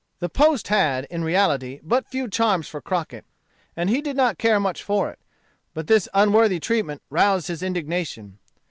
[0.17, 3.23] The once had, in reality, but few charms for Crockett,
[3.77, 5.19] and he did not care much for it.
[5.75, 8.39] But this unworthy treatment roused his indignation.